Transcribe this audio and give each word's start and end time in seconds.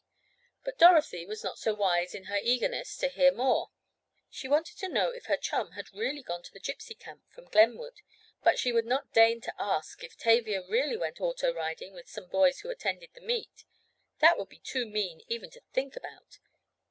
But 0.63 0.79
Dorothy 0.79 1.27
was 1.27 1.43
not 1.43 1.59
so 1.59 1.75
wise 1.75 2.15
in 2.15 2.23
her 2.23 2.39
eagerness 2.41 2.97
to 2.97 3.07
hear 3.07 3.31
more. 3.31 3.69
She 4.31 4.47
wanted 4.47 4.79
to 4.79 4.89
know 4.89 5.11
if 5.11 5.25
her 5.27 5.37
chum 5.37 5.73
had 5.73 5.93
really 5.93 6.23
gone 6.23 6.41
to 6.41 6.51
the 6.51 6.59
Gypsy 6.59 6.97
camp 6.97 7.21
from 7.31 7.45
Glenwood, 7.51 8.01
but 8.41 8.57
she 8.57 8.71
would 8.71 8.87
not 8.87 9.13
deign 9.13 9.41
to 9.41 9.53
ask 9.59 10.03
if 10.03 10.17
Tavia 10.17 10.65
really 10.67 10.97
went 10.97 11.21
auto 11.21 11.53
riding 11.53 11.93
with 11.93 12.09
some 12.09 12.25
boys 12.29 12.61
who 12.61 12.71
attended 12.71 13.11
the 13.13 13.21
meet. 13.21 13.63
That 14.21 14.39
would 14.39 14.49
be 14.49 14.57
too 14.57 14.87
mean 14.87 15.21
even 15.27 15.51
to 15.51 15.61
think 15.71 15.95
about! 15.95 16.39